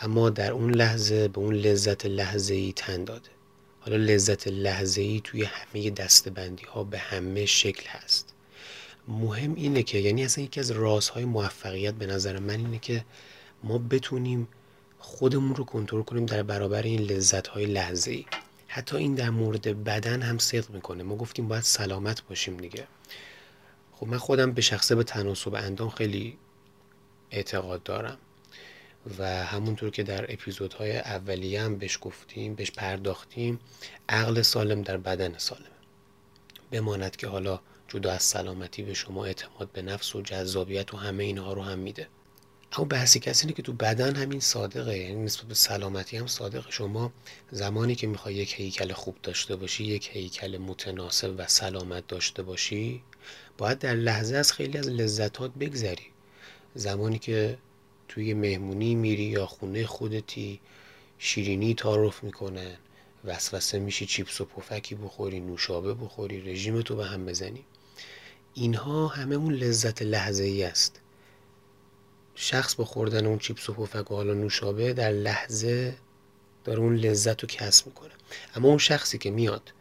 [0.01, 3.34] اما در اون لحظه به اون لذت لحظه ای تن داده.
[3.85, 8.33] حالا لذت لحظه ای توی همه دستبندی ها به همه شکل هست.
[9.07, 13.05] مهم اینه که یعنی اصلا یکی از رازهای موفقیت به نظر من اینه که
[13.63, 14.47] ما بتونیم
[14.99, 18.25] خودمون رو کنترل کنیم در برابر این لذت های لحظه ای
[18.67, 21.03] حتی این در مورد بدن هم صدق می‌کنه.
[21.03, 22.87] ما گفتیم باید سلامت باشیم دیگه.
[23.91, 26.37] خب من خودم به شخصه به تناسب اندام خیلی
[27.31, 28.17] اعتقاد دارم.
[29.19, 33.59] و همونطور که در اپیزودهای اولیه هم بهش گفتیم بهش پرداختیم
[34.09, 35.75] عقل سالم در بدن سالم
[36.71, 41.23] بماند که حالا جدا از سلامتی به شما اعتماد به نفس و جذابیت و همه
[41.23, 42.07] اینها رو هم میده.
[42.77, 46.71] اما بحثی کسی اینه که تو بدن همین صادقه یعنی نسبت به سلامتی هم صادقه.
[46.71, 47.13] شما
[47.51, 53.03] زمانی که می‌خوای یک هیکل خوب داشته باشی یک هیکل متناسب و سلامت داشته باشی
[53.57, 56.05] باید در لحظه از خیلی از لذتات بگذری.
[56.75, 57.57] زمانی که
[58.07, 60.59] توی مهمونی میری یا خونه خودتی
[61.17, 62.77] شیرینی تعارف می‌کنن
[63.25, 67.65] وسوسه میشی چیپس و پفکی بخوری نوشابه بخوری رژیم تو به هم بزنی.
[68.53, 71.01] اینها همه اون لذت لحظه ای است.
[72.35, 75.95] شخص با خوردن اون چیپس و پفک و حالا نوشابه در لحظه
[76.63, 78.11] داره اون لذت رو کسب می‌کنه.
[78.55, 79.73] اما اون شخصی که میاد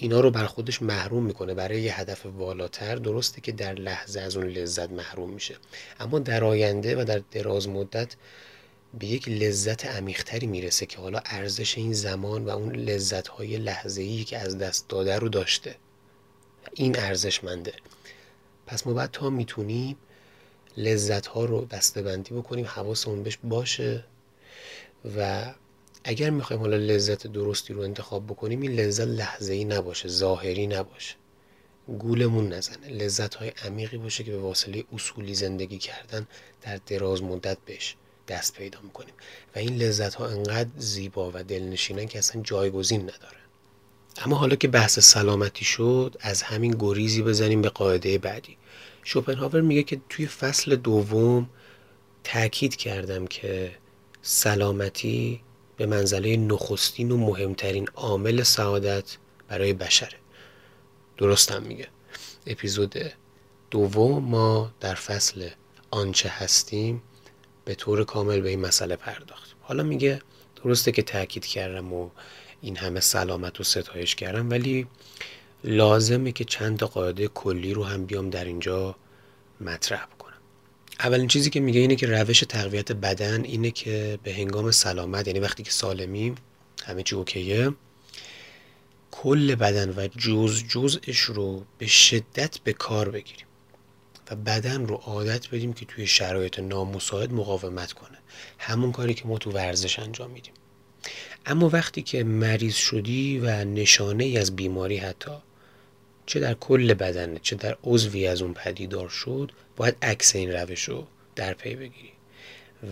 [0.00, 1.54] اینا رو بر خودش محروم می‌کنه.
[1.54, 5.56] برای یه هدف والاتر درسته که در لحظه از اون لذت محروم میشه.
[6.00, 8.16] اما در آینده و در دراز مدت
[8.98, 14.02] به یک لذت عمیقتری می‌رسه که حالا ارزش این زمان و اون لذت های لحظه
[14.02, 15.76] ای که از دست داده رو داشته.
[16.74, 17.72] این ارزشمنده.
[18.66, 19.96] پس ما باید تا می‌تونیم
[20.76, 24.04] لذت ها رو دستبندی بکنیم حواسمون بهش باشه
[25.16, 25.46] و
[26.08, 31.14] اگر می‌خوایم حالا لذت درستی رو انتخاب بکنیم این لذت لحظه ای نباشه ظاهری نباشه.
[31.98, 32.88] گولمون نزنه.
[32.88, 36.26] لذت های عمیقی باشه که به واسطه اصولی زندگی کردن
[36.62, 37.96] در دراز مدت بهش
[38.28, 39.14] دست پیدا می‌کنیم.
[39.56, 43.44] و این لذت ها انقدر زیبا و دلنشینن که اصلا جایگزین ندارن.
[44.18, 48.56] اما حالا که بحث سلامتی شد از همین گریزی بزنیم به قاعده بعدی.
[49.04, 51.50] شوپنهاور میگه که توی فصل دوم
[52.24, 53.72] تاکید کردم که
[54.22, 55.40] سلامتی
[55.78, 59.16] به منزله نخستین و مهمترین عامل سعادت
[59.48, 60.18] برای بشره
[61.18, 61.88] درستم میگه.
[62.46, 62.94] اپیزود
[63.70, 65.48] دوم ما در فصل
[65.90, 67.02] آنچه هستیم
[67.64, 69.54] به طور کامل به این مسئله پرداخت.
[69.60, 70.22] حالا میگه
[70.64, 72.10] درسته که تاکید کردم و
[72.60, 74.86] این همه سلامت و ستایش کردم ولی
[75.64, 78.96] لازمه که چند تا قاعده کلی رو هم بیام در اینجا
[79.60, 80.06] مطرح
[81.00, 85.40] اولین چیزی که میگه اینه که روش تقویت بدن اینه که به هنگام سلامت یعنی
[85.40, 86.34] وقتی که سالمیم
[86.84, 87.72] همه چی اوکیه
[89.10, 93.46] کل بدن و جز جزش رو به شدت به کار بگیریم
[94.30, 98.18] و بدن رو عادت بدیم که توی شرایط نامساعد مقاومت کنه.
[98.58, 100.52] همون کاری که ما تو ورزش انجام میدیم.
[101.46, 105.30] اما وقتی که مریض شدی و نشانه ای از بیماری حتی
[106.28, 110.84] چه در کل بدنه چه در عضوی از اون پدیدار شد باید عکس این روش
[110.84, 112.12] رو در پی بگیری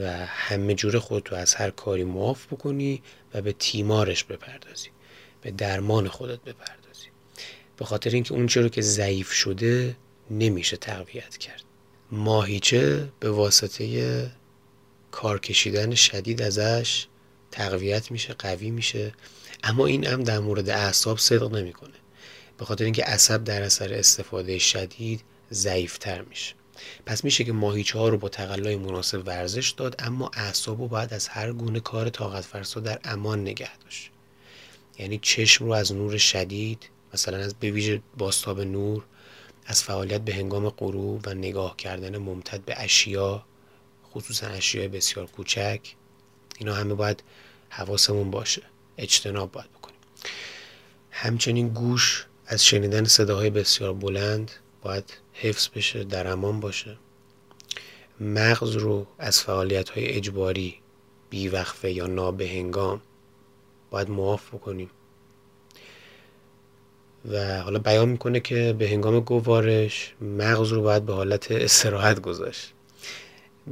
[0.00, 3.02] و همه جور خودتو از هر کاری معاف بکنی
[3.34, 4.88] و به تیمارش بپردازی
[5.42, 7.06] به درمان خودت بپردازی.
[7.76, 9.96] به خاطر اینکه اون رو که ضعیف شده
[10.30, 11.62] نمیشه تقویت کرد.
[12.10, 14.26] ماهیچه به واسطه
[15.10, 17.06] کار کشیدن شدید ازش
[17.50, 19.12] تقویت میشه قوی میشه.
[19.62, 21.94] اما این هم در مورد اعصاب صدق نمی‌کنه.
[22.58, 26.54] به خاطر اینکه عصب در اثر استفاده شدید ضعیفتر میشه.
[27.06, 31.14] پس میشه که ماهیچه ها رو با تقلای مناسب ورزش داد اما اعصاب رو باید
[31.14, 34.10] از هر گونه کار طاقت فرسا در امان نگه داشت.
[34.98, 39.04] یعنی چشم رو از نور شدید مثلا از به ویژه باستاب نور
[39.66, 43.44] از فعالیت به هنگام غروب و نگاه کردن ممتد به اشیا
[44.12, 45.80] خصوصا اشیاء بسیار کوچک
[46.58, 47.22] اینا همه باید
[47.68, 48.62] حواسمون باشه.
[48.98, 49.98] اجتناب باید بکنیم.
[51.10, 54.50] همچنین گوش از شنیدن صداهای بسیار بلند
[54.82, 56.96] باید حفظ بشه در امان باشه.
[58.20, 60.74] مغز رو از فعالیت های اجباری
[61.30, 63.00] بیوقفه یا نابهنگام
[63.90, 64.90] باید معاف بکنیم.
[67.30, 72.72] و حالا بیان می‌کنه که به هنگام گوارش مغز رو باید به حالت استراحت گذاشت.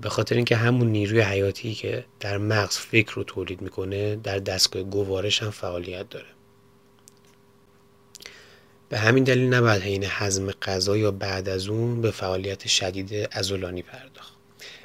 [0.03, 4.83] به خاطر اینکه همون نیروی حیاتی که در مغز فکر رو تولید می‌کنه در دستگاه
[4.83, 6.34] گوارش هم فعالیت داره.
[8.95, 13.83] به همین دلیل نباید حین هضم غذا یا بعد از اون به فعالیت شدید ازولانی
[13.83, 14.33] پرداخت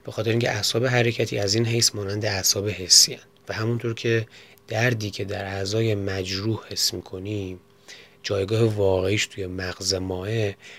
[0.06, 3.20] به خاطر اینکه اعصاب حرکتی از این حیث مانند اعصاب حسی هن.
[3.50, 4.28] و همونطور که
[4.68, 7.60] دردی که در اعضای مجروح حس می‌کنیم
[8.24, 10.30] جایگاه واقعیش توی مغز ماه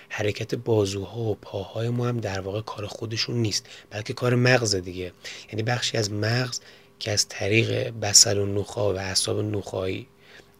[0.09, 5.11] حرکت بازوها و پاهای ما هم در واقع کار خودشون نیست بلکه کار مغز دیگه
[5.49, 6.59] یعنی بخشی از مغز
[6.99, 10.07] که از طریق بسل و نخا و اعصاب نخایی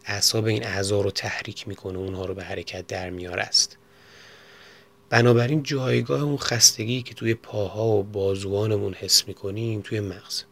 [0.06, 3.78] اعصاب این اعضا رو تحریک می‌کنه اونها رو به حرکت در میار است.
[5.10, 10.42] بنابراین جایگاه اون خستگی که توی پاها و بازوانمون حس می‌کنیم توی مغز.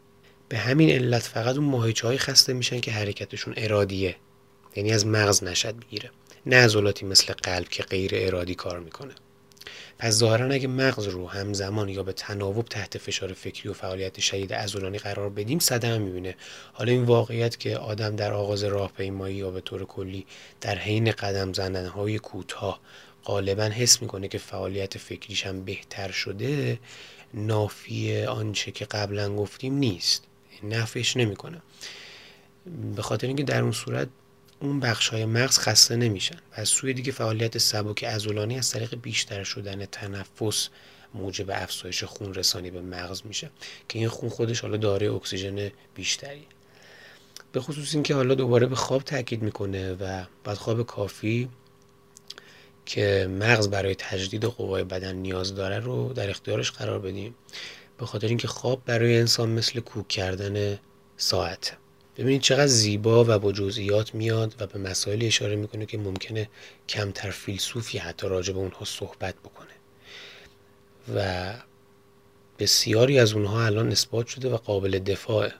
[0.48, 4.16] به همین علت فقط اون ماهیچه های خسته میشن که حرکتشون ارادیه.
[4.76, 6.10] یعنی از مغز نشد بگیره
[6.46, 9.14] نه عضلاتی مثل قلب که غیر ارادی کار می‌کنه.
[10.00, 14.54] پس ظاهرا اگه مغز رو همزمان یا به تناوب تحت فشار فکری و فعالیت شدید
[14.54, 16.34] عضلانی قرار بدیم صدمه می‌بینه.
[16.72, 20.26] حالا این واقعیت که آدم در آغاز راهپیمایی یا به طور کلی
[20.60, 22.80] در حین قدم زدن های کوتاه
[23.24, 26.78] غالبا حس می‌کنه که فعالیت فکریش هم بهتر شده
[27.34, 30.24] نافی آنچه که قبلا گفتیم نیست.
[30.62, 31.62] نفش نمی‌کنه.
[32.96, 34.08] به خاطر اینکه در اون صورت
[34.60, 38.94] اون بخش های مغز خسته نمیشن و از سوی دیگه فعالیت سبک ازولانی از طریق
[38.94, 40.68] بیشتر شدن تنفس
[41.14, 43.50] موجب افزایش خون رسانی به مغز میشه
[43.88, 46.46] که این خون خودش حالا داره اکسیژن بیشتری.
[47.52, 51.48] به خصوص اینکه حالا دوباره به خواب تاکید می‌کنه و بعد خواب کافی
[52.86, 57.34] که مغز برای تجدید قوای بدن نیاز داره رو در اختیارش قرار بدیم.
[57.98, 60.78] به خاطر اینکه خواب برای انسان مثل کوک کردن
[61.16, 61.76] ساعت
[62.20, 66.48] ببینید چقدر زیبا و با جزئیات میاد و به مسائل اشاره می‌کنه که ممکنه
[66.88, 69.68] کمتر فیلسوفی حتی راجع به اونها صحبت بکنه.
[71.14, 71.52] و
[72.58, 75.52] بسیاری از اونها الان اثبات شده و قابل دفاعه.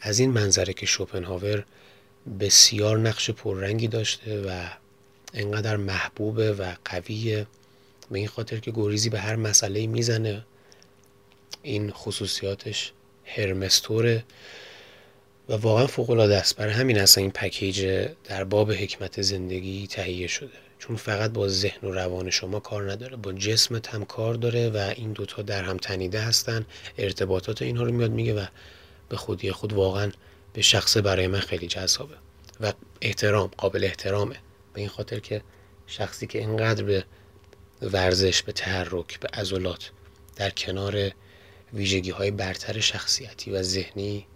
[0.00, 1.64] از این منظره که شوپنهاور
[2.40, 4.68] بسیار نقش پررنگی داشته و
[5.34, 7.46] انقدر محبوبه و قویه.
[8.10, 10.44] به این خاطر که گریزی به هر مسئله می‌زنه.
[11.62, 12.92] این خصوصیاتش
[13.24, 14.24] هرمستوره.
[15.48, 20.26] و واقعا فوق العاده است برای همین اصلا این پکیج در باب حکمت زندگی تهیه
[20.26, 20.50] شده.
[20.78, 24.92] چون فقط با ذهن و روان شما کار نداره با جسمت هم کار داره و
[24.96, 26.66] این دوتا در هم تنیده هستن.
[26.98, 28.46] ارتباطات اینها رو میاد میگه و
[29.08, 30.12] به خودی خود واقعا
[30.52, 32.14] به شخص برای من خیلی جذابه
[32.60, 34.36] و احترام قابل احترامه.
[34.74, 35.42] به این خاطر که
[35.86, 37.04] شخصی که اینقدر به
[37.82, 39.90] ورزش به تحرک به عضلات
[40.36, 41.10] در کنار
[41.74, 44.26] ویژگی های برتر شخصیتی و ذهنی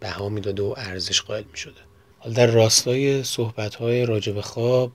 [0.00, 1.80] بها می‌داده و ارزش قائل می شده
[2.18, 4.92] حال در راستای صحبت های راجب خواب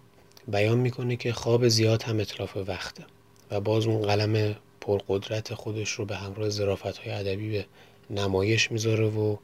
[0.48, 3.04] بیان می‌کنه که خواب زیاد هم اطلاف وقته
[3.52, 7.66] و باز اون قلم پرقدرت خودش رو به همراه زرافت های ادبی به
[8.10, 9.38] نمایش می‌ذاره و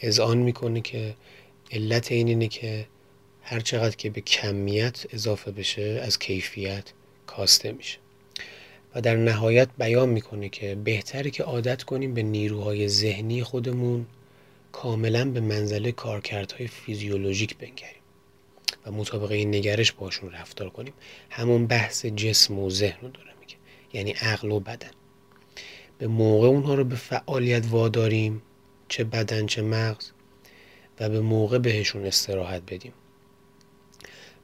[0.00, 1.14] اذعان می‌کنه که
[1.70, 2.86] علت این اینه که
[3.42, 6.92] هر چقدر که به کمیت اضافه بشه از کیفیت
[7.26, 7.98] کاسته میشه.
[8.94, 14.06] و در نهایت بیان می‌کنه که بهتره که عادت کنیم به نیروهای ذهنی خودمون
[14.72, 18.02] کاملا به منزله کارکردهای فیزیولوژیک بنگریم
[18.86, 20.92] و مطابق این نگرش باشون رفتار کنیم.
[21.30, 23.56] همون بحث جسم و ذهن رو داره میگه.
[23.92, 24.90] یعنی عقل و بدن.
[25.98, 28.42] به موقع اونها رو به فعالیت واداریم
[28.88, 30.10] چه بدن چه مغز
[31.00, 32.92] و به موقع بهشون استراحت بدیم.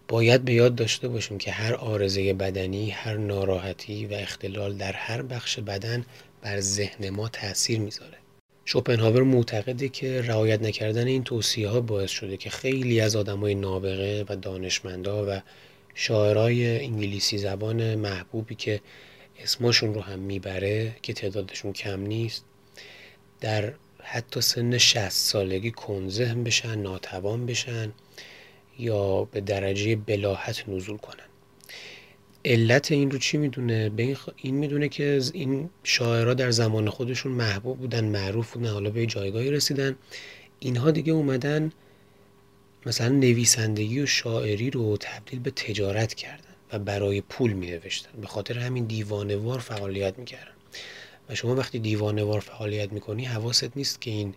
[0.09, 5.23] باید به یاد داشته باشیم که هر آرزه بدنی هر ناراحتی و اختلال در هر
[5.23, 6.05] بخش بدن
[6.43, 8.19] بر ذهن ما تاثیر می‌ذاره.
[8.71, 14.25] شوپنهاور معتقده که رعایت نکردن این توصیه ها باعث شده که خیلی از آدمای نابغه
[14.29, 15.41] و دانشمندا و
[15.95, 18.81] شاعرای انگلیسی زبان محبوبی که
[19.39, 22.45] اسمشون رو هم می‌بره که تعدادشون کم نیست
[23.41, 27.93] در حتی سن 60 سالگی کنزهم بشن ناتوان بشن
[28.79, 31.28] یا به درجه بلاحت نزول کنن.
[32.49, 37.79] علت این رو چی می‌دونه؟ به این, می‌دونه که این شاعرها در زمان خودشون محبوب
[37.79, 39.97] بودن معروف بودن حالا به جایگاهی رسیدن.
[40.59, 41.73] اینها دیگه اومدن
[42.87, 48.27] مثلا نویسندگی و شاعری رو تبدیل به تجارت کردن و برای پول می نوشتن به
[48.27, 50.53] خاطر همین دیوانوار فعالیت می کردن.
[51.29, 54.35] و شما وقتی دیوانوار فعالیت می‌کنی حواست نیست که این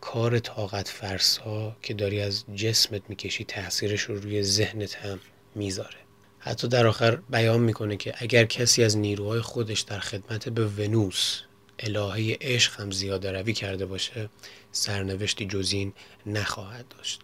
[0.00, 5.20] کار طاقت فرسا که داری از جسمت می‌کشی تاثیرش رو روی ذهنت هم
[5.54, 6.09] می‌ذاره.
[6.42, 11.40] حتی در آخر بیان می‌کنه که اگر کسی از نیروهای خودش در خدمت به ونوس
[11.78, 14.30] الهه عشق هم زیاده روی کرده باشه
[14.72, 15.92] سرنوشتی جزین
[16.26, 17.20] نخواهد داشت.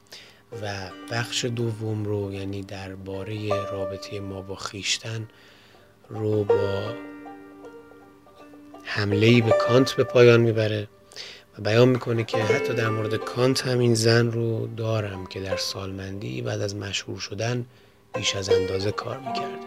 [0.63, 5.29] و بخش دوم رو یعنی درباره رابطه ما با خیشتن
[6.09, 6.95] رو با
[8.85, 10.89] حمله به کانت به پایان می‌بره
[11.59, 15.57] و بیان می‌کنه که حتی در مورد کانت هم این زن رو دارم که در
[15.57, 17.67] سالمندی بعد از مشهور شدن
[18.17, 19.67] بیش از اندازه کار می‌کرده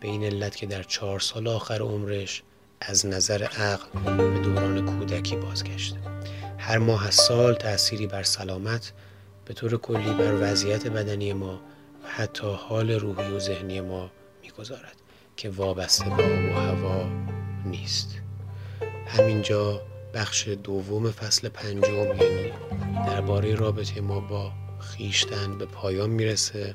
[0.00, 2.42] به این علت که در چهار سال آخر عمرش
[2.80, 5.96] از نظر عقل به دوران کودکی بازگشته
[6.58, 8.92] هر ماه از سال تأثیری بر سلامت
[9.44, 11.54] به طور کلی بر وضعیت بدنی ما
[12.04, 14.10] و حتی حال روحی و ذهنی ما
[14.42, 14.96] می‌گذارد
[15.36, 17.06] که وابسته به آب و هوا
[17.64, 18.08] نیست.
[19.06, 19.82] همینجا
[20.14, 22.52] بخش دوم فصل پنجم یعنی
[23.06, 26.74] درباره رابطه ما با خیشتن به پایان می‌رسه.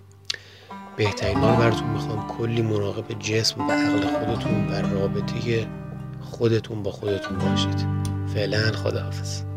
[1.00, 2.28] بهترین رو براتون می‌خوام.
[2.28, 5.68] کلی مراقب جسم و عقل خودتون و رابطه
[6.22, 7.88] خودتون با خودتون باشید.
[8.34, 9.49] فعلا خداحافظ.